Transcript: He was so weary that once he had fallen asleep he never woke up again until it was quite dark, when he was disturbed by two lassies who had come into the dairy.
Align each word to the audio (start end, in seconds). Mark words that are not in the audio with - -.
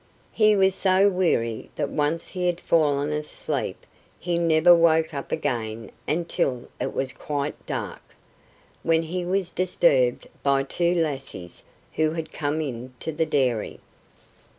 He 0.31 0.55
was 0.55 0.73
so 0.73 1.11
weary 1.11 1.69
that 1.75 1.91
once 1.91 2.29
he 2.29 2.47
had 2.47 2.59
fallen 2.59 3.11
asleep 3.13 3.85
he 4.17 4.39
never 4.39 4.75
woke 4.75 5.13
up 5.13 5.31
again 5.31 5.91
until 6.07 6.67
it 6.79 6.95
was 6.95 7.13
quite 7.13 7.67
dark, 7.67 8.01
when 8.81 9.03
he 9.03 9.23
was 9.23 9.51
disturbed 9.51 10.27
by 10.41 10.63
two 10.63 10.95
lassies 10.95 11.61
who 11.93 12.13
had 12.13 12.31
come 12.31 12.61
into 12.61 13.11
the 13.11 13.27
dairy. 13.27 13.79